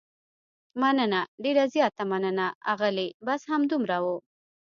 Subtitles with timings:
[0.81, 4.05] مننه، ډېره زیاته مننه، اغلې، بس همدومره و.